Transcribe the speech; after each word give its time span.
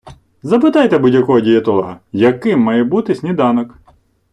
Запитайте 0.43 0.97
будь-якого 0.99 1.39
дієтолога: 1.39 1.99
«Яким 2.11 2.59
має 2.59 2.83
бути 2.83 3.15
сніданок?» 3.15 3.75